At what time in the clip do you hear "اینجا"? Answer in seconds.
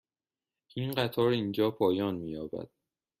1.29-1.71